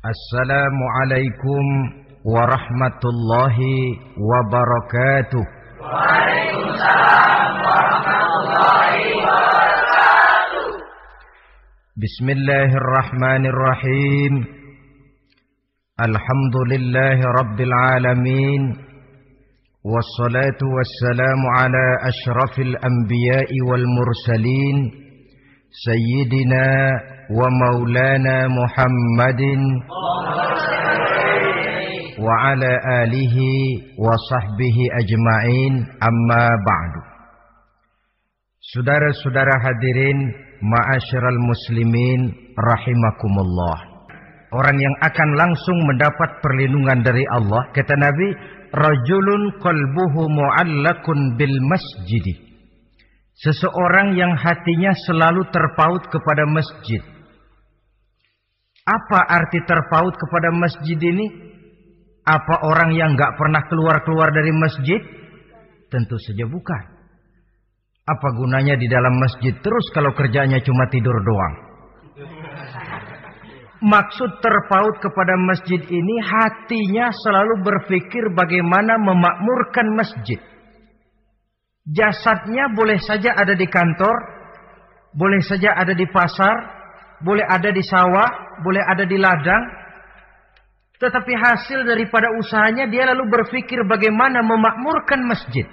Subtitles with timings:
[0.00, 1.64] السلام عليكم
[2.24, 3.56] ورحمة الله
[4.16, 5.44] وبركاته.
[5.80, 10.68] وعليكم السلام ورحمة الله وبركاته
[12.00, 14.32] بسم الله الرحمن الرحيم.
[16.00, 18.62] الحمد لله رب العالمين.
[19.84, 24.76] والصلاة والسلام على أشرف الأنبياء والمرسلين.
[25.84, 26.90] سيدنا
[27.29, 29.41] ومولانا محمد
[32.19, 32.71] وعلى
[33.03, 33.37] آله
[33.97, 35.73] وصحبه أجمعين
[36.09, 36.93] أما بعد
[38.65, 44.09] Saudara-saudara hadirin, ma'asyiral muslimin rahimakumullah.
[44.49, 48.33] Orang yang akan langsung mendapat perlindungan dari Allah, kata Nabi,
[48.73, 52.25] rajulun qalbuhu mu'allakun bil masjid.
[53.37, 57.03] Seseorang yang hatinya selalu terpaut kepada masjid.
[58.90, 61.26] Apa arti terpaut kepada masjid ini?
[62.26, 64.98] Apa orang yang gak pernah keluar-keluar dari masjid?
[65.86, 66.82] Tentu saja bukan.
[68.10, 71.54] Apa gunanya di dalam masjid terus kalau kerjanya cuma tidur doang?
[73.80, 80.36] Maksud terpaut kepada masjid ini hatinya selalu berpikir bagaimana memakmurkan masjid.
[81.88, 84.16] Jasadnya boleh saja ada di kantor,
[85.16, 86.79] boleh saja ada di pasar,
[87.20, 89.64] boleh ada di sawah, boleh ada di ladang.
[91.00, 95.64] Tetapi hasil daripada usahanya dia lalu berpikir bagaimana memakmurkan masjid.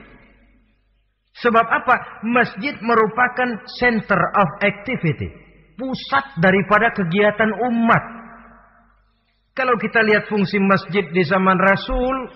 [1.37, 2.25] Sebab apa?
[2.25, 5.29] Masjid merupakan center of activity.
[5.77, 8.03] Pusat daripada kegiatan umat.
[9.53, 12.33] Kalau kita lihat fungsi masjid di zaman Rasul,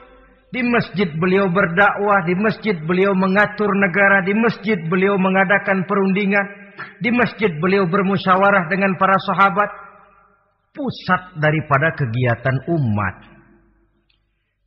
[0.52, 6.61] di masjid beliau berdakwah, di masjid beliau mengatur negara, di masjid beliau mengadakan perundingan,
[7.00, 9.70] di masjid beliau bermusyawarah dengan para sahabat.
[10.72, 13.16] Pusat daripada kegiatan umat.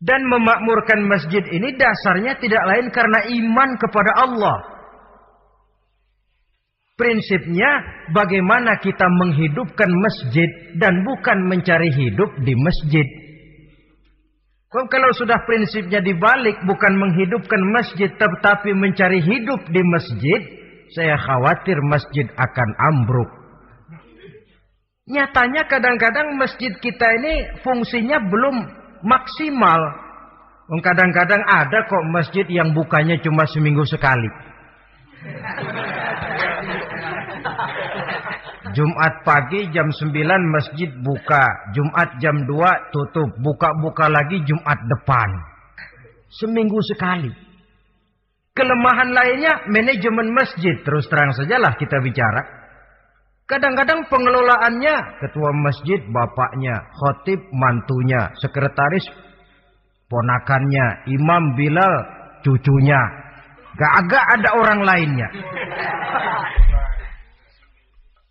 [0.04, 4.58] Dan memakmurkan masjid ini dasarnya tidak lain karena iman kepada Allah.
[6.94, 7.70] Prinsipnya
[8.12, 10.46] bagaimana kita menghidupkan masjid
[10.78, 13.06] dan bukan mencari hidup di masjid.
[14.70, 20.40] Kalau sudah prinsipnya dibalik bukan menghidupkan masjid tetapi mencari hidup di masjid,
[20.94, 23.30] saya khawatir masjid akan ambruk.
[25.04, 28.56] Nyatanya kadang-kadang masjid kita ini fungsinya belum
[29.04, 29.80] maksimal.
[30.80, 34.30] Kadang-kadang ada kok masjid yang bukanya cuma seminggu sekali.
[38.72, 40.08] Jumat pagi jam 9
[40.50, 41.44] masjid buka.
[41.76, 43.28] Jumat jam 2 tutup.
[43.44, 45.30] Buka-buka lagi Jumat depan.
[46.32, 47.53] Seminggu sekali.
[48.54, 50.78] Kelemahan lainnya manajemen masjid.
[50.86, 52.42] Terus terang sajalah kita bicara.
[53.44, 59.04] Kadang-kadang pengelolaannya ketua masjid bapaknya, khotib mantunya, sekretaris
[60.08, 61.94] ponakannya, imam Bilal
[62.46, 63.02] cucunya.
[63.74, 65.28] Gak agak ada orang lainnya.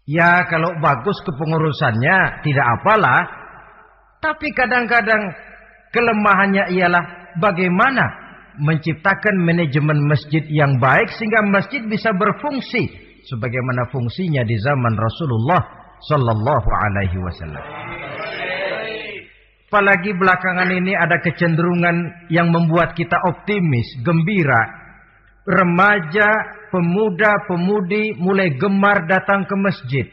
[0.08, 3.22] Ya kalau bagus kepengurusannya tidak apalah.
[4.24, 5.36] Tapi kadang-kadang
[5.92, 8.23] kelemahannya ialah bagaimana
[8.60, 12.90] menciptakan manajemen masjid yang baik sehingga masjid bisa berfungsi
[13.26, 15.62] sebagaimana fungsinya di zaman Rasulullah
[16.04, 17.64] sallallahu alaihi wasallam.
[19.74, 24.70] Apalagi belakangan ini ada kecenderungan yang membuat kita optimis, gembira.
[25.50, 26.30] Remaja,
[26.70, 30.06] pemuda, pemudi mulai gemar datang ke masjid.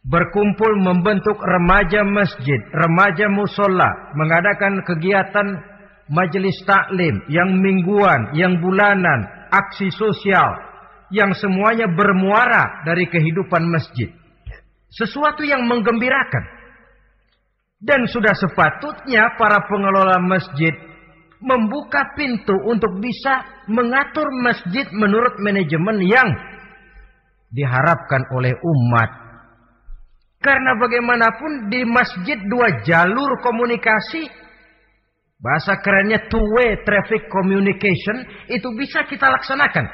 [0.00, 5.67] Berkumpul membentuk remaja masjid, remaja musola, mengadakan kegiatan
[6.08, 10.48] majelis taklim yang mingguan, yang bulanan, aksi sosial,
[11.12, 14.12] yang semuanya bermuara dari kehidupan masjid.
[14.88, 16.56] Sesuatu yang menggembirakan.
[17.78, 20.74] Dan sudah sepatutnya para pengelola masjid
[21.38, 26.26] membuka pintu untuk bisa mengatur masjid menurut manajemen yang
[27.54, 29.10] diharapkan oleh umat.
[30.42, 34.26] Karena bagaimanapun di masjid dua jalur komunikasi
[35.38, 39.86] bahasa kerennya two way traffic communication itu bisa kita laksanakan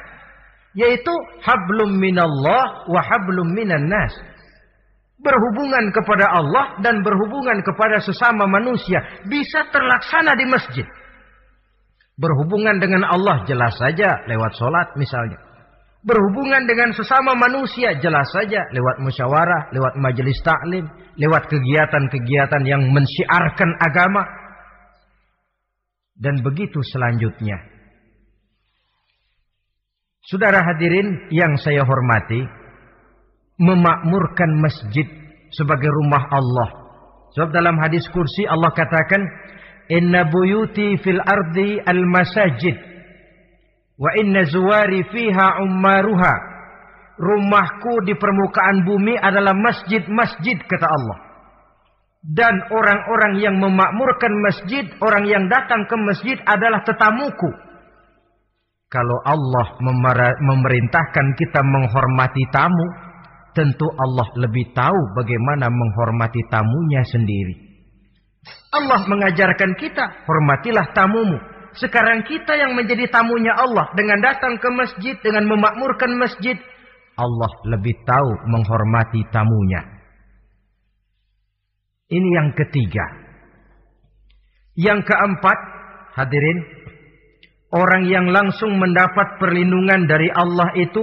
[0.75, 4.11] yaitu hablum minallah wa hablum minan nas.
[5.15, 10.85] Berhubungan kepada Allah dan berhubungan kepada sesama manusia bisa terlaksana di masjid.
[12.19, 15.39] Berhubungan dengan Allah jelas saja lewat solat misalnya.
[16.05, 20.85] Berhubungan dengan sesama manusia jelas saja lewat musyawarah, lewat majelis taklim,
[21.17, 24.21] lewat kegiatan-kegiatan yang mensiarkan agama.
[26.15, 27.59] Dan begitu selanjutnya.
[30.25, 32.41] Saudara hadirin yang saya hormati,
[33.61, 35.05] memakmurkan masjid
[35.53, 36.85] sebagai rumah Allah,
[37.35, 39.19] Sebab dalam hadis kursi Allah katakan,
[39.91, 42.79] Inna buyuti fil ardi al masajid.
[43.99, 46.35] Wa inna zuwari fiha ummaruha.
[47.15, 51.17] Rumahku di permukaan bumi adalah masjid-masjid kata Allah.
[52.25, 57.53] Dan orang-orang yang memakmurkan masjid, orang yang datang ke masjid adalah tetamuku.
[58.89, 59.77] Kalau Allah
[60.41, 62.87] memerintahkan kita menghormati tamu,
[63.53, 67.55] tentu Allah lebih tahu bagaimana menghormati tamunya sendiri.
[68.73, 71.37] Allah mengajarkan kita, hormatilah tamumu.
[71.77, 76.57] Sekarang kita yang menjadi tamunya Allah dengan datang ke masjid, dengan memakmurkan masjid,
[77.15, 79.94] Allah lebih tahu menghormati tamunya.
[82.05, 83.05] Ini yang ketiga.
[84.77, 85.57] Yang keempat,
[86.13, 86.59] hadirin,
[87.73, 91.01] orang yang langsung mendapat perlindungan dari Allah itu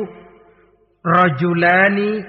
[1.03, 2.23] rajulani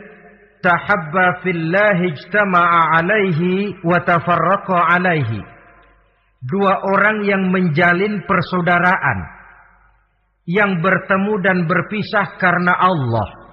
[0.66, 5.42] tahabba fillahi ijtama'a alaihi wa tafarraqa alaihi.
[6.44, 9.19] Dua orang yang menjalin persaudaraan
[10.44, 13.44] yang bertemu dan berpisah karena Allah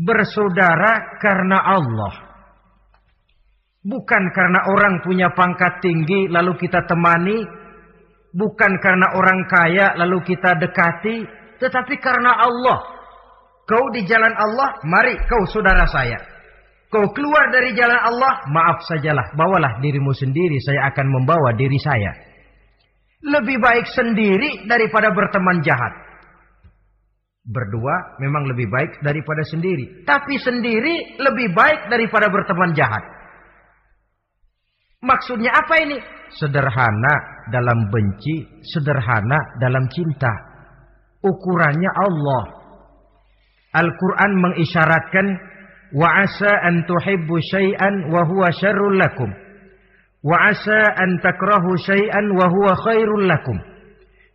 [0.00, 2.29] bersaudara karena Allah.
[3.80, 7.40] Bukan karena orang punya pangkat tinggi lalu kita temani,
[8.36, 11.24] bukan karena orang kaya lalu kita dekati,
[11.56, 13.00] tetapi karena Allah.
[13.64, 16.18] Kau di jalan Allah, mari kau saudara saya.
[16.90, 22.10] Kau keluar dari jalan Allah, maaf sajalah, bawalah dirimu sendiri, saya akan membawa diri saya.
[23.22, 25.92] Lebih baik sendiri daripada berteman jahat.
[27.46, 30.02] Berdua memang lebih baik daripada sendiri.
[30.04, 33.19] Tapi sendiri lebih baik daripada berteman jahat.
[35.00, 35.96] Maksudnya apa ini?
[36.36, 37.14] Sederhana
[37.48, 40.30] dalam benci, sederhana dalam cinta.
[41.24, 42.44] Ukurannya Allah.
[43.70, 45.26] Al-Quran mengisyaratkan
[45.96, 49.30] wa asa an tuhibbu syai'an wa huwa syarrul lakum.
[50.20, 53.24] Wa asa an takrahu syai'an wa huwa khairul.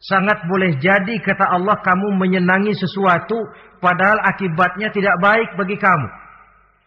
[0.01, 3.37] Sangat boleh jadi kata Allah kamu menyenangi sesuatu
[3.79, 6.24] padahal akibatnya tidak baik bagi kamu.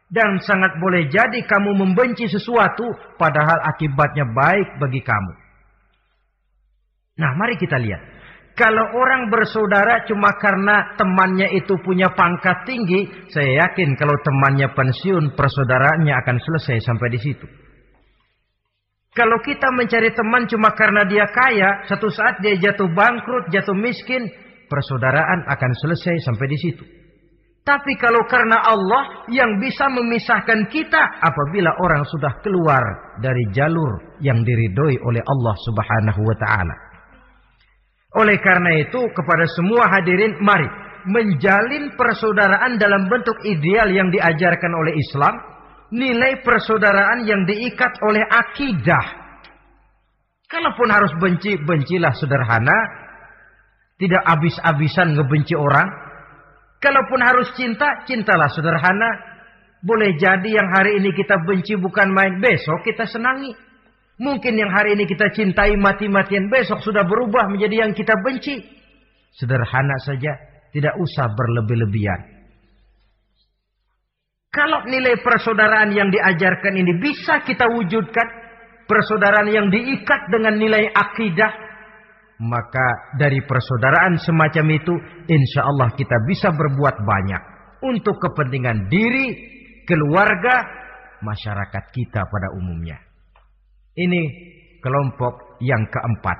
[0.08, 2.88] Dan sangat boleh jadi kamu membenci sesuatu
[3.20, 5.32] padahal akibatnya baik bagi kamu.
[7.20, 8.02] Nah mari kita lihat.
[8.58, 15.38] Kalau orang bersaudara cuma karena temannya itu punya pangkat tinggi, saya yakin kalau temannya pensiun,
[15.38, 17.46] persaudaraannya akan selesai sampai di situ.
[19.14, 24.26] Kalau kita mencari teman cuma karena dia kaya, satu saat dia jatuh bangkrut, jatuh miskin,
[24.70, 26.84] persaudaraan akan selesai sampai di situ.
[27.68, 32.80] Tapi kalau karena Allah yang bisa memisahkan kita apabila orang sudah keluar
[33.20, 36.76] dari jalur yang diridhoi oleh Allah Subhanahu wa taala.
[38.16, 40.64] Oleh karena itu kepada semua hadirin mari
[41.12, 45.36] menjalin persaudaraan dalam bentuk ideal yang diajarkan oleh Islam
[45.92, 49.28] nilai persaudaraan yang diikat oleh akidah.
[50.48, 53.04] Kalaupun harus benci, bencilah sederhana.
[54.00, 56.07] Tidak habis-habisan ngebenci orang.
[56.78, 59.10] Kalaupun harus cinta, cintalah sederhana.
[59.78, 63.54] Boleh jadi yang hari ini kita benci bukan main, besok kita senangi.
[64.18, 68.58] Mungkin yang hari ini kita cintai mati-matian, besok sudah berubah menjadi yang kita benci.
[69.38, 70.34] Sederhana saja,
[70.74, 72.38] tidak usah berlebih-lebihan.
[74.50, 78.26] Kalau nilai persaudaraan yang diajarkan ini bisa kita wujudkan,
[78.90, 81.67] persaudaraan yang diikat dengan nilai akidah,
[82.38, 84.94] maka dari persaudaraan semacam itu,
[85.26, 87.42] insya Allah kita bisa berbuat banyak
[87.82, 89.26] untuk kepentingan diri,
[89.82, 90.62] keluarga,
[91.18, 92.98] masyarakat kita pada umumnya.
[93.98, 94.22] Ini
[94.78, 96.38] kelompok yang keempat.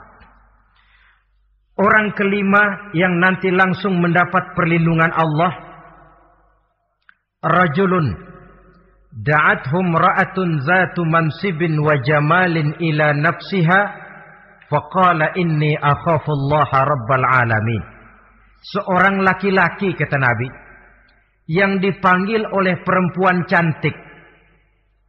[1.78, 5.52] Orang kelima yang nanti langsung mendapat perlindungan Allah
[7.38, 8.18] rajulun
[9.14, 14.07] da'athum ra'atun zatu mansibin wa jamalin ila nafsiha
[14.68, 17.82] faqala inni akhafullaha rabbal alamin
[18.62, 20.48] seorang laki-laki kata Nabi
[21.48, 23.96] yang dipanggil oleh perempuan cantik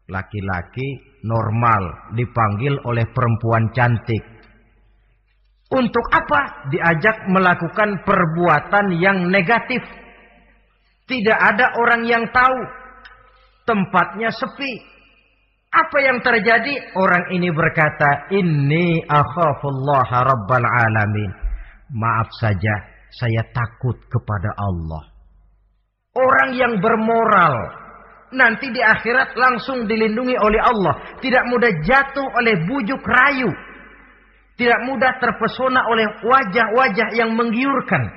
[0.08, 4.24] laki-laki normal dipanggil oleh perempuan cantik
[5.70, 9.84] untuk apa diajak melakukan perbuatan yang negatif
[11.10, 12.62] tidak ada orang yang tahu.
[13.66, 14.99] Tempatnya sepi.
[15.70, 16.98] Apa yang terjadi?
[16.98, 21.30] Orang ini berkata, Inni akhafullaha rabbal alamin.
[21.94, 22.74] Maaf saja,
[23.14, 25.14] saya takut kepada Allah.
[26.18, 27.54] Orang yang bermoral.
[28.30, 31.18] Nanti di akhirat langsung dilindungi oleh Allah.
[31.22, 33.50] Tidak mudah jatuh oleh bujuk rayu.
[34.58, 38.10] Tidak mudah terpesona oleh wajah-wajah yang menggiurkan.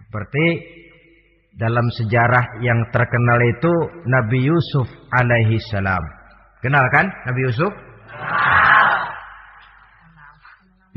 [0.00, 0.46] Seperti
[1.60, 3.72] dalam sejarah yang terkenal itu
[4.08, 6.17] Nabi Yusuf alaihi salam.
[6.58, 7.72] Kenal kan Nabi Yusuf?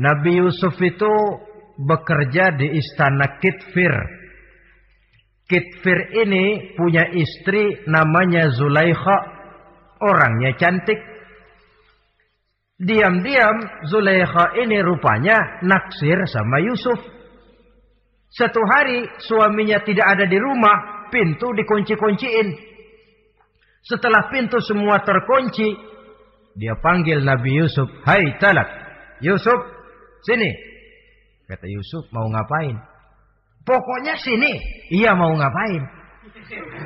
[0.02, 1.14] Nabi Yusuf itu
[1.78, 3.94] bekerja di istana Kitfir.
[5.46, 9.18] Kitfir ini punya istri namanya Zulaikha.
[10.02, 10.98] Orangnya cantik.
[12.82, 16.98] Diam-diam Zulaikha ini rupanya naksir sama Yusuf.
[18.34, 22.71] Satu hari suaminya tidak ada di rumah, pintu dikunci-kunciin.
[23.82, 25.74] Setelah pintu semua terkunci,
[26.54, 28.70] dia panggil Nabi Yusuf, "Hai Talak,
[29.26, 29.58] Yusuf,
[30.22, 30.54] sini."
[31.50, 32.78] Kata Yusuf, "Mau ngapain?"
[33.66, 34.54] "Pokoknya sini."
[34.94, 35.82] "Iya, mau ngapain?"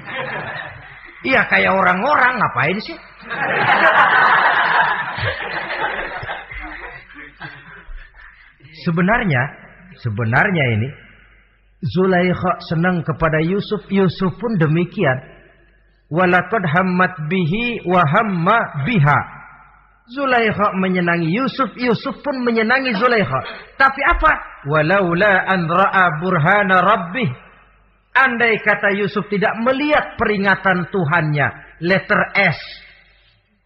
[1.30, 2.96] "Iya, kayak orang-orang, ngapain sih?"
[8.86, 9.42] Sebenarnya,
[9.98, 10.90] sebenarnya ini
[11.86, 15.35] Zulaikha senang kepada Yusuf, Yusuf pun demikian.
[16.16, 19.20] Walakad hammat bihi wa hamma biha.
[20.06, 23.40] Zulaikha menyenangi Yusuf, Yusuf pun menyenangi Zulaikha.
[23.76, 24.32] Tapi apa?
[24.72, 27.30] Walaula an ra'a burhana rabbih.
[28.16, 31.48] Andai kata Yusuf tidak melihat peringatan Tuhannya,
[31.84, 32.56] letter S.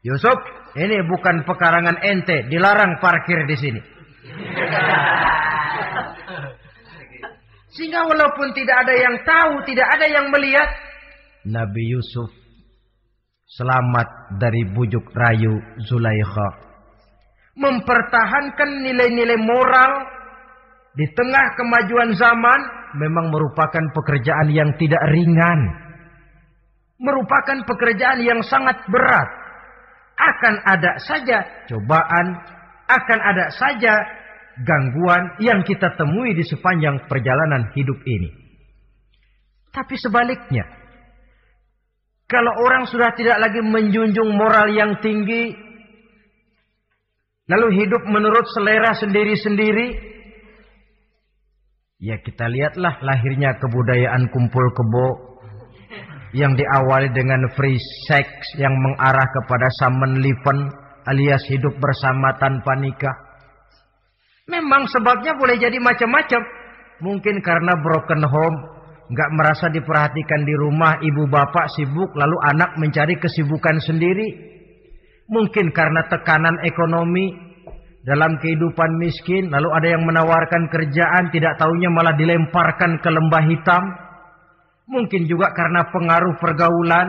[0.01, 0.41] Yusuf,
[0.73, 3.81] ini bukan pekarangan ente, dilarang parkir di sini.
[7.77, 10.71] Sehingga walaupun tidak ada yang tahu, tidak ada yang melihat,
[11.45, 12.38] Nabi Yusuf
[13.49, 15.57] selamat dari bujuk rayu
[15.89, 16.49] Zulaikha.
[17.57, 19.91] Mempertahankan nilai-nilai moral
[20.93, 22.59] di tengah kemajuan zaman
[23.01, 25.59] memang merupakan pekerjaan yang tidak ringan.
[26.99, 29.29] Merupakan pekerjaan yang sangat berat.
[30.19, 32.27] Akan ada saja cobaan,
[32.91, 34.03] akan ada saja
[34.67, 38.35] gangguan yang kita temui di sepanjang perjalanan hidup ini.
[39.71, 40.78] Tapi sebaliknya,
[42.29, 45.49] kalau orang sudah tidak lagi menjunjung moral yang tinggi,
[47.49, 49.97] lalu hidup menurut selera sendiri-sendiri,
[51.97, 55.07] ya kita lihatlah lahirnya kebudayaan kumpul kebo
[56.37, 58.29] yang diawali dengan free sex
[58.61, 60.69] yang mengarah kepada samen lipen
[61.09, 63.17] alias hidup bersama tanpa nikah.
[64.45, 66.41] Memang sebabnya boleh jadi macam-macam.
[66.99, 68.57] Mungkin karena broken home,
[69.09, 74.27] nggak merasa diperhatikan di rumah, ibu bapak sibuk, lalu anak mencari kesibukan sendiri.
[75.29, 77.33] Mungkin karena tekanan ekonomi
[78.05, 83.83] dalam kehidupan miskin, lalu ada yang menawarkan kerjaan, tidak taunya malah dilemparkan ke lembah hitam.
[84.89, 87.07] Mungkin juga karena pengaruh pergaulan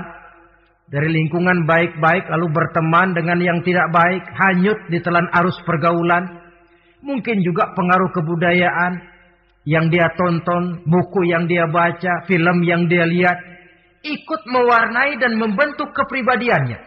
[0.88, 6.48] dari lingkungan baik-baik, lalu berteman dengan yang tidak baik, hanyut di telan arus pergaulan.
[7.00, 8.92] Mungkin juga pengaruh kebudayaan,
[9.68, 13.38] yang dia tonton, buku yang dia baca, film yang dia lihat,
[14.00, 16.80] ikut mewarnai dan membentuk kepribadiannya.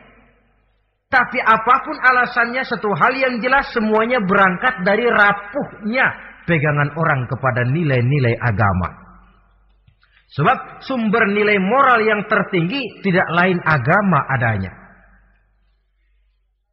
[1.14, 6.10] Tapi apa pun alasannya, satu hal yang jelas semuanya berangkat dari rapuhnya
[6.50, 8.90] pegangan orang kepada nilai-nilai agama.
[10.34, 14.74] Sebab sumber nilai moral yang tertinggi tidak lain agama adanya.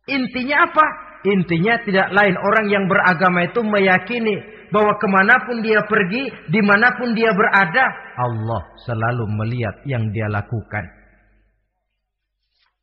[0.09, 0.87] Intinya apa?
[1.29, 6.61] Intinya tidak lain orang yang beragama itu meyakini bahwa ke mana pun dia pergi, di
[6.63, 7.85] mana pun dia berada,
[8.19, 10.87] Allah selalu melihat yang dia lakukan.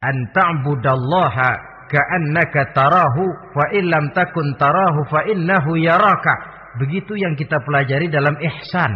[0.04, 1.50] Anta'budallaha
[1.90, 3.24] ka'annaka tarahu
[3.56, 6.56] fa illam takun tarahu fa innahu yaraka.
[6.78, 8.94] Begitu yang kita pelajari dalam ihsan.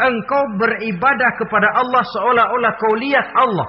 [0.00, 3.68] Engkau beribadah kepada Allah seolah-olah kau lihat Allah.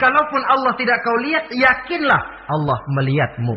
[0.00, 3.54] Kalaupun Allah tidak kau lihat, yakinlah Allah melihatmu.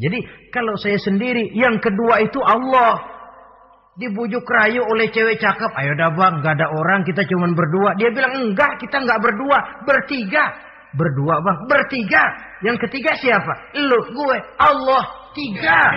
[0.00, 0.18] Jadi
[0.48, 3.11] kalau saya sendiri, yang kedua itu Allah
[3.96, 5.72] dibujuk rayu oleh cewek cakep.
[5.76, 7.92] Ayo dah bang, gak ada orang, kita cuma berdua.
[8.00, 10.44] Dia bilang, enggak, kita nggak berdua, bertiga.
[10.92, 12.24] Berdua bang, bertiga.
[12.64, 13.52] Yang ketiga siapa?
[13.80, 15.04] Lu, gue, Allah,
[15.36, 15.80] tiga.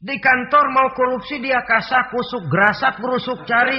[0.00, 3.76] Di kantor mau korupsi dia kasak, kusuk, gerasak, berusuk, cari.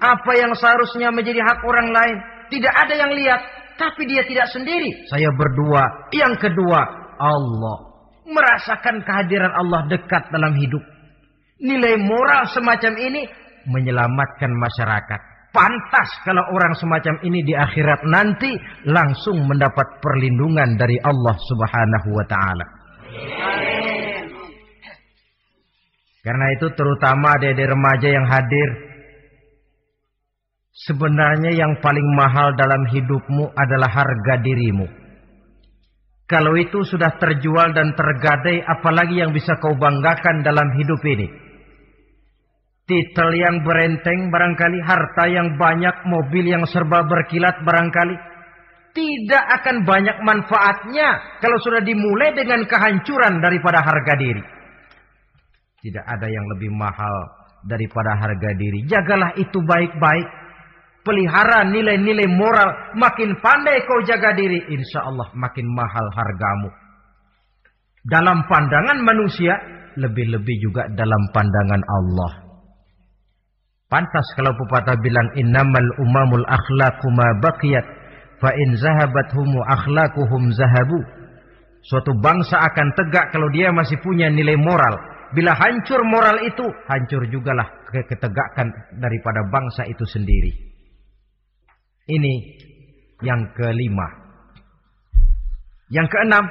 [0.00, 2.16] Apa yang seharusnya menjadi hak orang lain.
[2.48, 3.44] Tidak ada yang lihat.
[3.76, 4.88] Tapi dia tidak sendiri.
[5.12, 6.08] Saya berdua.
[6.16, 7.76] Yang kedua, Allah.
[8.26, 10.82] Merasakan kehadiran Allah dekat dalam hidup.
[11.62, 13.22] Nilai moral semacam ini
[13.70, 15.20] menyelamatkan masyarakat.
[15.54, 18.50] Pantas kalau orang semacam ini di akhirat nanti
[18.84, 22.66] langsung mendapat perlindungan dari Allah Subhanahu wa taala.
[26.20, 28.68] Karena itu terutama adik-adik remaja yang hadir
[30.76, 34.84] Sebenarnya yang paling mahal dalam hidupmu adalah harga dirimu.
[36.26, 41.46] Kalau itu sudah terjual dan tergadai, apalagi yang bisa kau banggakan dalam hidup ini?
[42.86, 48.16] titel yang berenteng barangkali, harta yang banyak, mobil yang serba berkilat barangkali.
[48.96, 54.40] Tidak akan banyak manfaatnya kalau sudah dimulai dengan kehancuran daripada harga diri.
[55.84, 57.12] Tidak ada yang lebih mahal
[57.68, 58.88] daripada harga diri.
[58.88, 60.45] Jagalah itu baik-baik.
[61.06, 62.98] Pelihara nilai-nilai moral.
[62.98, 64.58] Makin pandai kau jaga diri.
[64.74, 66.74] Insya Allah makin mahal hargamu.
[68.02, 69.54] Dalam pandangan manusia.
[69.96, 72.32] Lebih-lebih juga dalam pandangan Allah.
[73.86, 75.30] Pantas kalau pepatah bilang.
[75.38, 77.86] Innamal umamul akhlaku ma baqiyat
[78.42, 81.00] fa in zahabat humu akhlaquhum zahabu.
[81.86, 84.98] Suatu bangsa akan tegak kalau dia masih punya nilai moral.
[85.32, 90.75] Bila hancur moral itu, hancur jugalah ketegakan daripada bangsa itu sendiri.
[92.06, 92.34] Ini
[93.26, 94.08] yang kelima.
[95.90, 96.44] Yang keenam,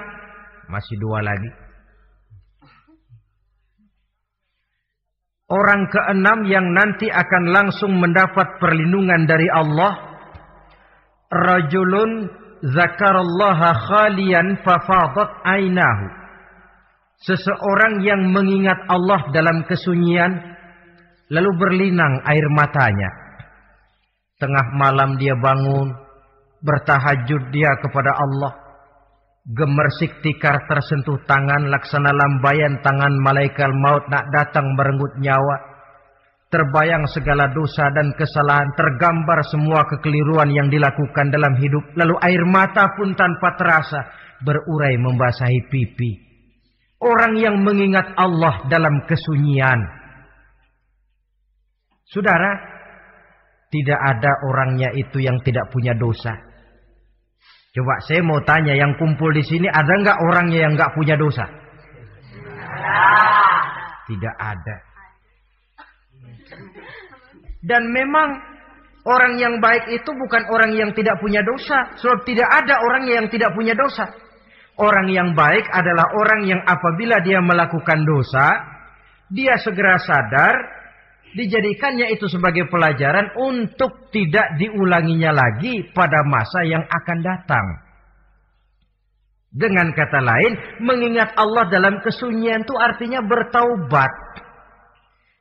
[0.68, 1.52] masih dua lagi.
[5.46, 9.94] Orang keenam yang nanti akan langsung mendapat perlindungan dari Allah
[11.30, 12.28] rajulun
[12.66, 16.08] zakarallaha khalian fafadat ainahu.
[17.24, 20.36] Seseorang yang mengingat Allah dalam kesunyian
[21.32, 23.25] lalu berlinang air matanya.
[24.36, 25.96] Tengah malam dia bangun,
[26.60, 28.54] bertahajud dia kepada Allah.
[29.46, 35.75] Gemersik tikar tersentuh tangan laksana lambayan tangan malaikat maut nak datang merenggut nyawa
[36.56, 41.84] terbayang segala dosa dan kesalahan, tergambar semua kekeliruan yang dilakukan dalam hidup.
[42.00, 44.00] Lalu air mata pun tanpa terasa
[44.39, 46.12] berurai membasahi pipi.
[47.04, 49.84] Orang yang mengingat Allah dalam kesunyian.
[52.08, 52.75] Saudara,
[53.75, 56.32] tidak ada orangnya itu yang tidak punya dosa.
[57.75, 61.44] Coba saya mau tanya, yang kumpul di sini ada nggak orangnya yang nggak punya dosa?
[64.08, 64.75] Tidak ada.
[67.65, 68.29] Dan memang
[69.03, 72.00] orang yang baik itu bukan orang yang tidak punya dosa.
[72.00, 74.08] Sebab tidak ada orang yang tidak punya dosa.
[74.79, 78.48] Orang yang baik adalah orang yang apabila dia melakukan dosa,
[79.33, 80.55] dia segera sadar,
[81.36, 87.68] dijadikannya itu sebagai pelajaran untuk tidak diulanginya lagi pada masa yang akan datang.
[89.56, 94.12] Dengan kata lain, mengingat Allah dalam kesunyian itu artinya bertaubat.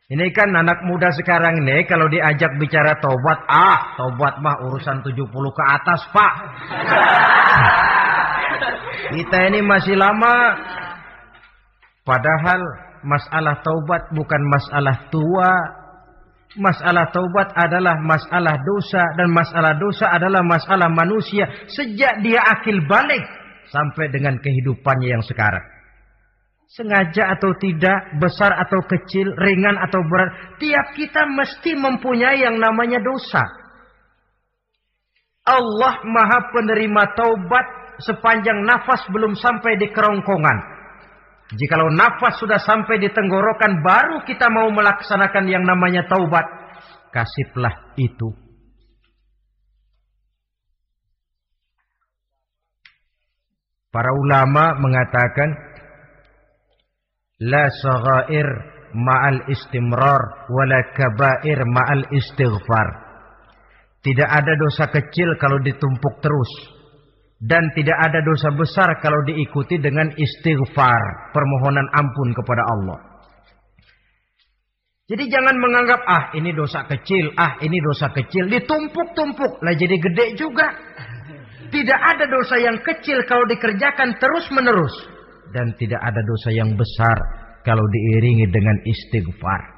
[0.05, 5.19] Ini kan anak muda sekarang ini kalau diajak bicara tobat, ah tobat mah urusan 70
[5.27, 6.35] ke atas pak.
[9.19, 10.55] Kita ini masih lama.
[12.05, 12.61] Padahal
[13.03, 15.84] masalah taubat bukan masalah tua.
[16.55, 19.03] Masalah taubat adalah masalah dosa.
[19.19, 21.51] Dan masalah dosa adalah masalah manusia.
[21.67, 23.23] Sejak dia akil balik.
[23.71, 25.63] Sampai dengan kehidupannya yang sekarang.
[26.75, 30.59] Sengaja atau tidak, besar atau kecil, ringan atau berat.
[30.59, 33.43] Tiap kita mesti mempunyai yang namanya dosa.
[35.45, 37.67] Allah maha penerima taubat
[38.01, 40.74] sepanjang nafas belum sampai di kerongkongan.
[41.55, 46.43] Jikalau nafas sudah sampai di tenggorokan baru kita mau melaksanakan yang namanya taubat.
[47.15, 48.35] Kasihlah itu.
[53.95, 55.55] Para ulama mengatakan
[57.39, 58.49] la saghair
[58.91, 62.89] ma'al istimrar wala kabair ma'al istighfar.
[64.03, 66.51] Tidak ada dosa kecil kalau ditumpuk terus.
[67.39, 71.35] Dan tidak ada dosa besar kalau diikuti dengan istighfar.
[71.35, 72.99] Permohonan ampun kepada Allah.
[75.05, 78.49] Jadi jangan menganggap, ah ini dosa kecil, ah ini dosa kecil.
[78.49, 80.73] Ditumpuk-tumpuk, lah jadi gede juga.
[81.69, 84.95] Tidak ada dosa yang kecil kalau dikerjakan terus menerus
[85.55, 87.17] dan tidak ada dosa yang besar
[87.67, 89.74] kalau diiringi dengan istighfar.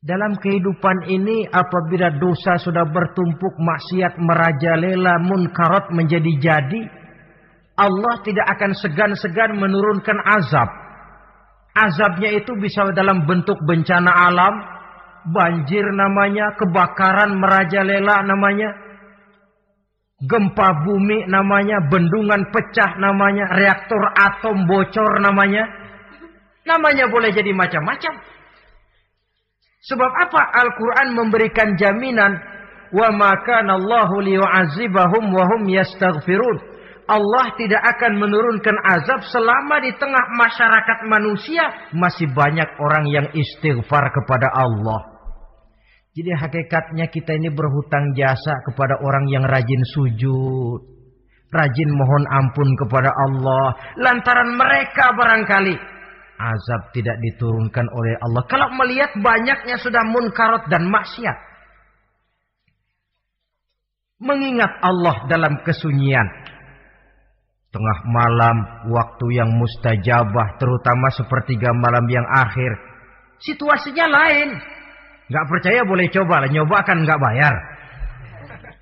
[0.00, 6.82] Dalam kehidupan ini apabila dosa sudah bertumpuk maksiat merajalela munkarat menjadi jadi
[7.76, 10.68] Allah tidak akan segan-segan menurunkan azab.
[11.76, 14.54] Azabnya itu bisa dalam bentuk bencana alam,
[15.32, 18.68] banjir namanya, kebakaran merajalela namanya,
[20.20, 25.64] Gempa bumi namanya, bendungan pecah namanya, reaktor atom bocor namanya.
[26.68, 28.39] Namanya boleh jadi macam-macam.
[29.80, 32.36] Sebab apa Al-Quran memberikan jaminan
[32.92, 36.68] wa maka Allahu liyu'azibahum wa hum yastaghfirun.
[37.10, 44.14] Allah tidak akan menurunkan azab selama di tengah masyarakat manusia masih banyak orang yang istighfar
[44.14, 45.10] kepada Allah.
[46.14, 50.80] Jadi hakikatnya kita ini berhutang jasa kepada orang yang rajin sujud.
[51.50, 53.74] Rajin mohon ampun kepada Allah.
[53.98, 55.74] Lantaran mereka barangkali
[56.40, 58.42] azab tidak diturunkan oleh Allah.
[58.48, 61.36] Kalau melihat banyaknya sudah munkarat dan maksiat.
[64.20, 66.28] Mengingat Allah dalam kesunyian.
[67.70, 68.56] Tengah malam,
[68.90, 72.72] waktu yang mustajabah, terutama sepertiga malam yang akhir.
[73.40, 74.48] Situasinya lain.
[75.30, 77.54] Gak percaya boleh coba nyoba kan gak bayar.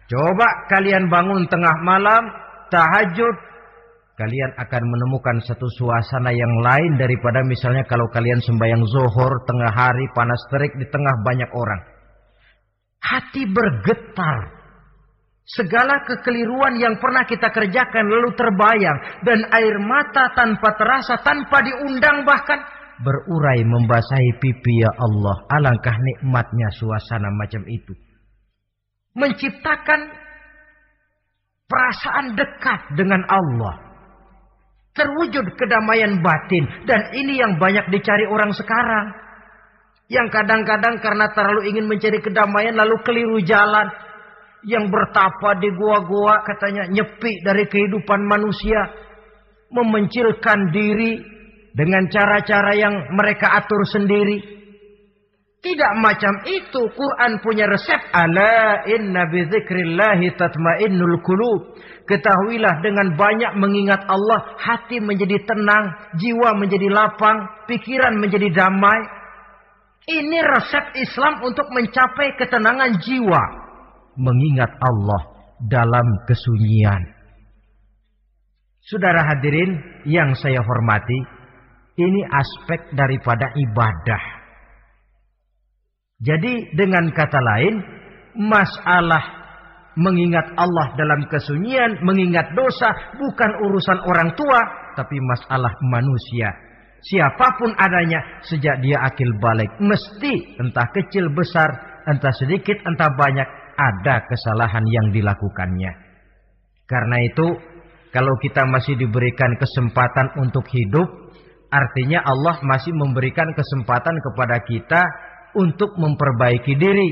[0.08, 2.32] Coba kalian bangun tengah malam,
[2.72, 3.36] tahajud,
[4.18, 10.10] kalian akan menemukan satu suasana yang lain daripada misalnya kalau kalian sembahyang zohor tengah hari
[10.10, 11.80] panas terik di tengah banyak orang.
[12.98, 14.58] Hati bergetar.
[15.48, 18.98] Segala kekeliruan yang pernah kita kerjakan lalu terbayang.
[19.22, 22.58] Dan air mata tanpa terasa, tanpa diundang bahkan.
[22.98, 25.46] Berurai membasahi pipi ya Allah.
[25.46, 27.94] Alangkah nikmatnya suasana macam itu.
[29.14, 30.10] Menciptakan
[31.70, 33.87] perasaan dekat dengan Allah.
[34.98, 36.66] Terwujud kedamaian batin.
[36.82, 39.14] Dan ini yang banyak dicari orang sekarang.
[40.10, 43.86] Yang kadang-kadang karena terlalu ingin mencari kedamaian lalu keliru jalan.
[44.66, 49.06] Yang bertapa di gua-gua katanya nyepi dari kehidupan manusia.
[49.70, 51.22] Memencilkan diri
[51.78, 54.58] dengan cara-cara yang mereka atur sendiri.
[55.58, 57.98] Tidak macam itu Quran punya resep.
[58.14, 59.46] Ala inna bi
[60.34, 68.48] tatmainnul qulub ketahuilah dengan banyak mengingat Allah hati menjadi tenang jiwa menjadi lapang pikiran menjadi
[68.50, 69.00] damai
[70.08, 73.42] ini resep Islam untuk mencapai ketenangan jiwa
[74.16, 75.22] mengingat Allah
[75.62, 77.02] dalam kesunyian.
[78.88, 81.18] Saudara hadirin yang saya hormati,
[82.00, 84.22] ini aspek daripada ibadah.
[86.18, 87.74] Jadi dengan kata lain,
[88.34, 89.37] masalah
[89.98, 94.60] mengingat Allah dalam kesunyian, mengingat dosa bukan urusan orang tua,
[94.94, 96.54] tapi masalah manusia.
[97.02, 101.70] Siapa pun adanya sejak dia akil balik, mesti entah kecil besar,
[102.06, 105.92] entah sedikit entah banyak ada kesalahan yang dilakukannya.
[106.90, 107.46] Karena itu,
[108.10, 111.06] kalau kita masih diberikan kesempatan untuk hidup,
[111.70, 115.02] artinya Allah masih memberikan kesempatan kepada kita
[115.54, 117.08] untuk memperbaiki diri.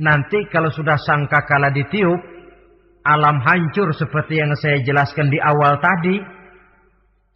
[0.00, 2.20] Nanti kalau sudah sangka kala ditiup,
[3.04, 6.16] alam hancur seperti yang saya jelaskan di awal tadi,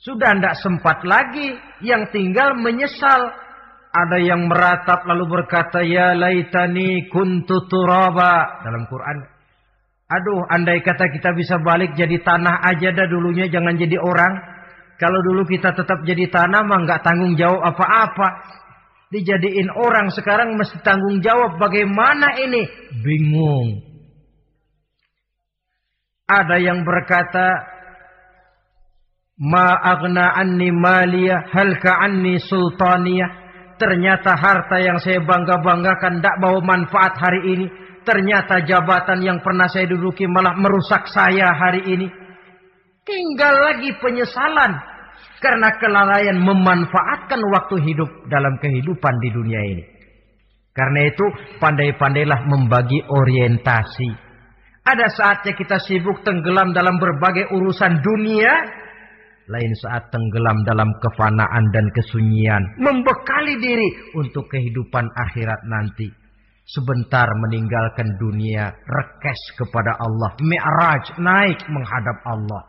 [0.01, 3.33] sudah tidak sempat lagi yang tinggal menyesal
[3.97, 8.61] ada yang meratap lalu berkata, Ya laitani kuntu turaba.
[8.61, 9.25] Dalam Quran.
[10.07, 14.37] Aduh, andai kata kita bisa balik jadi tanah aja dah dulunya, jangan jadi orang.
[15.01, 18.29] Kalau dulu kita tetap jadi tanah, mah nggak tanggung jawab apa-apa.
[19.07, 21.63] Dijadiin orang sekarang mesti tanggung jawab.
[21.63, 22.67] Bagaimana ini?
[23.07, 23.79] Bingung.
[26.27, 27.77] Ada yang berkata,
[29.37, 33.47] Ma agna anni maliyah halka anni sultaniyah.
[33.77, 37.67] Ternyata harta yang saya bangga-banggakan tidak bawa manfaat hari ini.
[38.03, 42.09] Ternyata jabatan yang pernah saya duduki malah merusak saya hari ini.
[43.05, 44.96] Tinggal lagi penyesalan.
[45.37, 49.85] Karena kelalaian memanfaatkan waktu hidup dalam kehidupan di dunia ini.
[50.77, 51.25] Karena itu
[51.61, 54.11] pandai-pandailah membagi orientasi.
[54.87, 58.53] Ada saatnya kita sibuk tenggelam dalam berbagai urusan dunia
[59.47, 62.63] lain saat tenggelam dalam kefanaan dan kesunyian.
[62.83, 66.11] Membekali diri untuk kehidupan akhirat nanti.
[66.67, 68.75] Sebentar meninggalkan dunia.
[68.75, 70.35] Rekes kepada Allah.
[70.43, 72.63] Mi'raj naik menghadap Allah.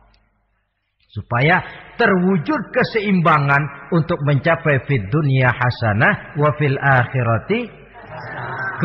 [1.17, 1.57] Supaya
[1.97, 7.65] terwujud keseimbangan untuk mencapai fid dunia hasanah wa fil akhirati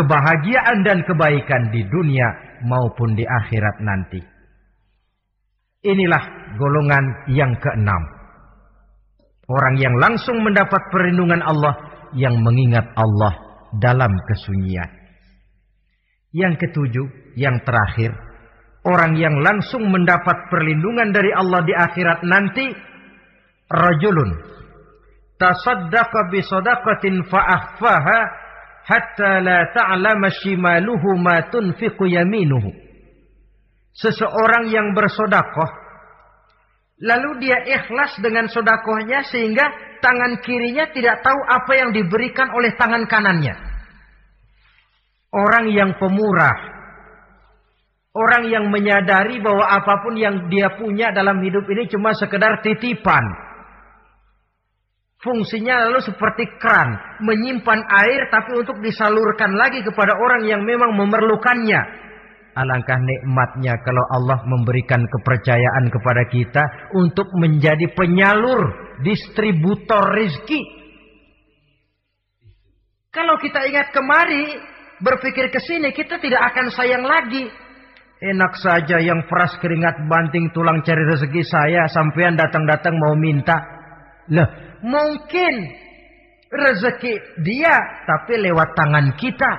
[0.01, 4.21] kebahagiaan dan kebaikan di dunia maupun di akhirat nanti.
[5.83, 8.03] Inilah golongan yang keenam.
[9.51, 11.75] Orang yang langsung mendapat perlindungan Allah
[12.17, 13.35] yang mengingat Allah
[13.77, 14.89] dalam kesunyian.
[16.33, 18.15] Yang ketujuh, yang terakhir,
[18.83, 22.67] orang yang langsung mendapat perlindungan dari Allah di akhirat nanti
[23.71, 24.31] rajulun
[25.39, 27.23] tasaddaqa bi sadaqatin
[28.83, 32.83] hatta la ta'lama shimaluhu ma tunfiqu yaminuhu
[33.93, 35.69] seseorang yang bersodakoh,
[37.05, 39.69] lalu dia ikhlas dengan sodakohnya sehingga
[40.01, 43.55] tangan kirinya tidak tahu apa yang diberikan oleh tangan kanannya.
[45.33, 46.57] Orang yang pemurah,
[48.13, 53.25] orang yang menyadari bahwa apa pun yang dia punya dalam hidup ini cuma sekedar titipan.
[55.23, 61.79] Fungsinya lalu seperti keran, menyimpan air tapi untuk disalurkan lagi kepada orang yang memang memerlukannya.
[62.53, 68.61] Alangkah nikmatnya kalau Allah memberikan kepercayaan kepada kita untuk menjadi penyalur,
[69.01, 70.61] distributor rizki
[73.13, 74.57] Kalau kita ingat kemari,
[75.05, 77.45] berpikir ke sini, kita tidak akan sayang lagi.
[78.23, 83.59] Enak saja yang peras keringat banting tulang cari rezeki saya, sampean datang-datang mau minta.
[84.31, 84.47] Loh,
[84.87, 85.67] mungkin
[86.47, 87.75] rezeki dia,
[88.07, 89.53] tapi lewat tangan kita.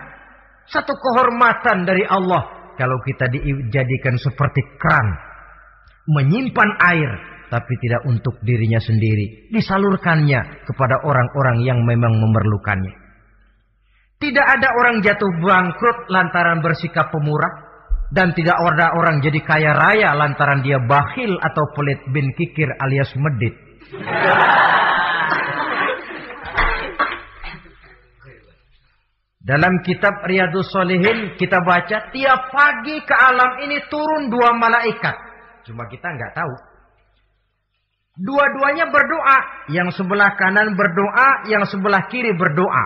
[0.63, 5.07] Satu kehormatan dari Allah kalau kita dijadikan seperti keran.
[6.03, 7.11] Menyimpan air,
[7.47, 9.51] tapi tidak untuk dirinya sendiri.
[9.51, 12.95] Disalurkannya kepada orang-orang yang memang memerlukannya.
[14.23, 17.72] Tidak ada orang jatuh bangkrut lantaran bersikap pemurah.
[18.11, 23.13] Dan tidak ada orang jadi kaya raya lantaran dia bakhil atau pelit bin kikir alias
[23.15, 23.55] medit.
[29.43, 35.15] Dalam kitab Riyadus Solihin kita baca tiap pagi ke alam ini turun dua malaikat.
[35.67, 36.55] Cuma kita nggak tahu.
[38.13, 39.67] Dua-duanya berdoa.
[39.73, 42.85] Yang sebelah kanan berdoa, yang sebelah kiri berdoa.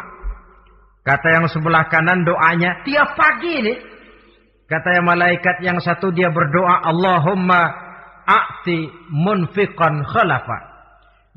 [1.05, 3.73] Kata yang sebelah kanan doanya tiap pagi ini.
[4.67, 7.71] Kata yang malaikat yang satu dia berdoa Allahumma
[8.27, 10.57] a'ti munfiqan khalafa.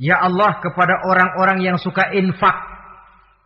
[0.02, 2.56] Ya Allah kepada orang-orang yang suka infak.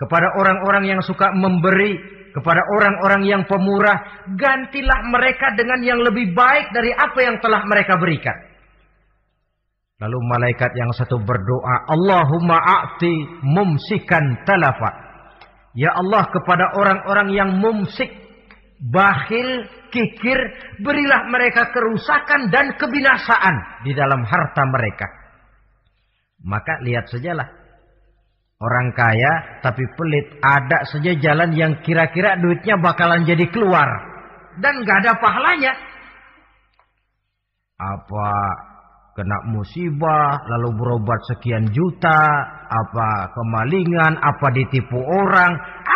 [0.01, 2.01] Kepada orang-orang yang suka memberi.
[2.33, 4.25] Kepada orang-orang yang pemurah.
[4.33, 8.35] Gantilah mereka dengan yang lebih baik dari apa yang telah mereka berikan.
[10.01, 11.93] Lalu malaikat yang satu berdoa.
[11.93, 14.91] Allahumma a'ti mumsikan talafa.
[15.75, 18.24] Ya Allah kepada orang-orang yang mumsik,
[18.81, 20.39] bakhil, kikir,
[20.83, 25.07] berilah mereka kerusakan dan kebinasaan di dalam harta mereka.
[26.45, 27.49] Maka lihat sajalah.
[28.61, 30.41] Orang kaya tapi pelit.
[30.41, 33.89] Ada saja jalan yang kira-kira duitnya bakalan jadi keluar.
[34.61, 35.73] Dan gak ada pahalanya.
[37.75, 38.31] Apa
[39.15, 42.23] kena musibah, lalu berobat sekian juta,
[42.71, 45.55] apa kemalingan, apa ditipu orang.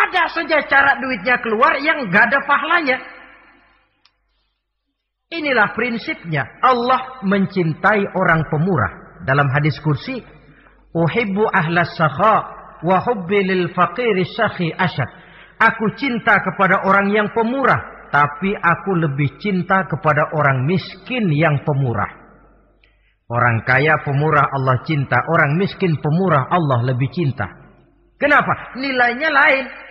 [0.09, 2.97] Ada saja cara duitnya keluar yang gak ada pahalanya.
[5.29, 6.49] Inilah prinsipnya.
[6.65, 9.21] Allah mencintai orang pemurah.
[9.29, 10.25] Dalam hadis kursi,
[10.97, 12.37] Uhibbu ahlas sakha
[12.81, 15.11] wa hubbi lil faqiri syakhi asyad.
[15.61, 22.09] Aku cinta kepada orang yang pemurah, tapi aku lebih cinta kepada orang miskin yang pemurah.
[23.29, 25.21] Orang kaya pemurah Allah cinta.
[25.29, 27.45] Orang miskin pemurah Allah lebih cinta.
[28.17, 28.73] Kenapa?
[28.81, 29.88] Nilainya lain.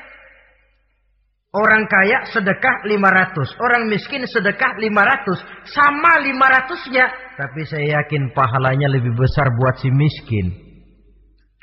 [1.56, 3.56] Orang kaya sedekah 500.
[3.64, 5.72] Orang miskin sedekah 500.
[5.72, 7.06] Sama 500-nya.
[7.40, 10.52] Tapi saya yakin pahalanya lebih besar buat si miskin.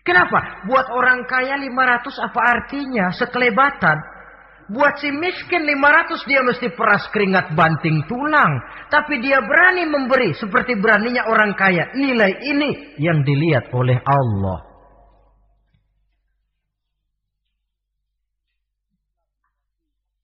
[0.00, 0.64] Kenapa?
[0.64, 3.12] Buat orang kaya 500 apa artinya?
[3.12, 3.98] Sekelebatan.
[4.72, 8.52] Buat si miskin 500 dia mesti peras keringat banting tulang.
[8.88, 11.92] Tapi dia berani memberi seperti beraninya orang kaya.
[11.92, 14.73] Nilai ini yang dilihat oleh Allah.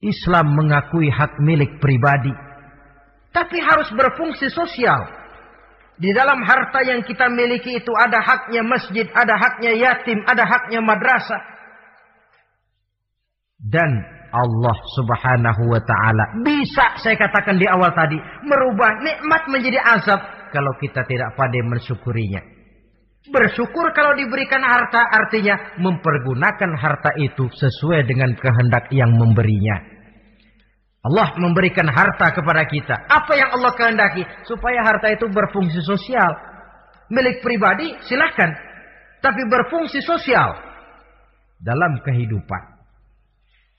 [0.00, 2.32] Islam mengakui hak milik pribadi.
[3.30, 5.06] Tapi harus berfungsi sosial.
[6.00, 10.80] Di dalam harta yang kita miliki itu ada haknya masjid, ada haknya yatim, ada haknya
[10.80, 11.42] madrasah.
[13.60, 14.00] Dan
[14.32, 16.24] Allah subhanahu wa ta'ala.
[16.40, 18.16] Bisa saya katakan di awal tadi.
[18.48, 20.20] Merubah nikmat menjadi azab.
[20.50, 22.59] Kalau kita tidak pandai mensyukurinya.
[23.28, 30.00] Bersyukur kalau diberikan harta artinya mempergunakan harta itu sesuai dengan kehendak yang memberinya.
[31.04, 32.96] Allah memberikan harta kepada kita.
[33.08, 34.24] Apa yang Allah kehendaki?
[34.48, 36.32] Supaya harta itu berfungsi sosial.
[37.12, 38.56] Milik pribadi silahkan.
[39.20, 40.56] Tapi berfungsi sosial.
[41.60, 42.80] Dalam kehidupan.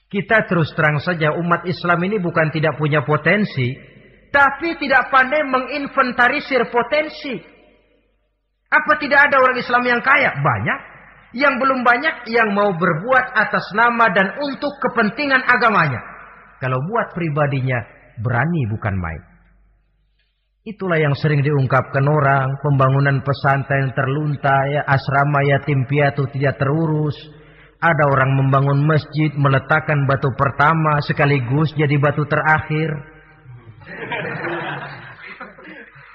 [0.06, 3.74] Kita terus terang saja umat Islam ini bukan tidak punya potensi.
[4.30, 7.61] Tapi tidak pandai menginventarisir potensi.
[8.72, 10.32] Apa tidak ada orang Islam yang kaya?
[10.40, 10.80] Banyak.
[11.36, 16.00] Yang belum banyak yang mau berbuat atas nama dan untuk kepentingan agamanya.
[16.60, 17.80] Kalau buat pribadinya
[18.20, 19.22] berani bukan main.
[20.64, 22.56] Itulah yang sering diungkapkan orang.
[22.64, 27.18] Pembangunan pesantren terlunta, ya, asrama yatim piatu tidak terurus
[27.82, 32.94] ada orang membangun masjid, meletakkan batu pertama sekaligus jadi batu terakhir.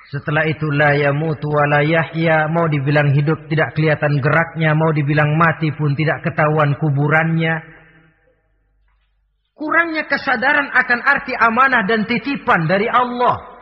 [0.07, 5.35] Setelah itu la yamutu wa la yahya, mau dibilang hidup tidak kelihatan geraknya, mau dibilang
[5.35, 7.59] mati pun tidak ketahuan kuburannya.
[9.57, 13.59] Kurangnya kesadaran akan arti amanah dan titipan dari Allah.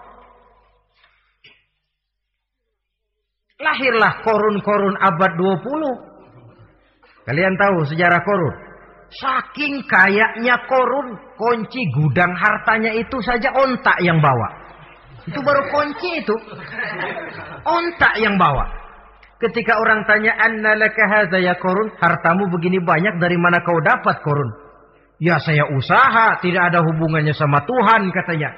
[3.62, 6.14] Lahirlah korun-korun abad 20
[7.24, 8.54] Kalian tahu sejarah korun?
[9.14, 14.63] Saking kayaknya korun, kunci gudang hartanya itu saja ontak yang bawa.
[15.24, 16.36] Itu baru kunci itu.
[17.64, 18.84] Ontak yang bawa.
[19.40, 24.50] Ketika orang tanya, Anna laka ya korun, hartamu begini banyak dari mana kau dapat korun?
[25.20, 28.50] Ya saya usaha, tidak ada hubungannya sama Tuhan katanya.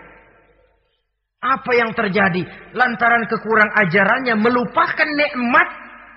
[1.42, 2.42] Apa yang terjadi?
[2.74, 5.68] Lantaran kekurang ajarannya melupakan nikmat.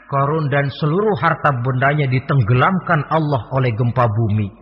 [0.09, 4.58] Korun dan seluruh harta bendanya ditenggelamkan Allah oleh gempa bumi.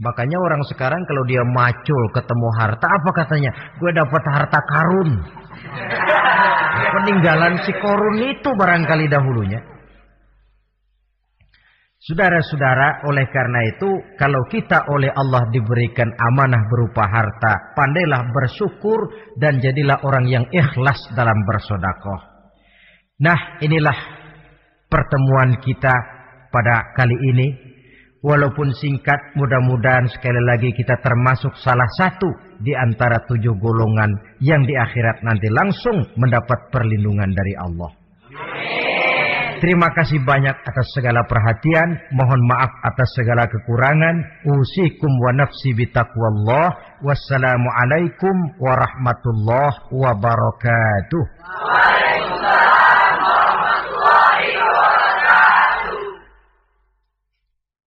[0.00, 3.50] Makanya orang sekarang kalau dia macul ketemu harta, apa katanya?
[3.76, 5.10] Gue dapat harta karun.
[6.90, 9.60] Peninggalan si korun itu barangkali dahulunya.
[12.00, 19.60] Saudara-saudara, oleh karena itu, kalau kita oleh Allah diberikan amanah berupa harta, pandailah bersyukur dan
[19.60, 22.24] jadilah orang yang ikhlas dalam bersodakoh.
[23.20, 23.92] Nah, inilah
[24.88, 25.92] pertemuan kita
[26.48, 27.69] pada kali ini.
[28.20, 32.28] Walaupun singkat, mudah-mudahan sekali lagi kita termasuk salah satu
[32.60, 34.12] di antara tujuh golongan
[34.44, 37.90] yang di akhirat nanti langsung mendapat perlindungan dari Allah.
[39.60, 41.96] Terima kasih banyak atas segala perhatian.
[42.16, 44.44] Mohon maaf atas segala kekurangan.
[44.48, 47.00] Usikum wa nafsi bitaqwallah.
[47.04, 51.24] Wassalamualaikum warahmatullahi wabarakatuh.